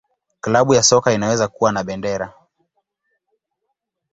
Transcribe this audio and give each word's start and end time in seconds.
Klabu 0.41 0.73
ya 0.73 0.83
soka 0.83 1.13
inaweza 1.13 1.47
kuwa 1.47 1.71
na 1.71 1.83
bendera. 1.83 2.33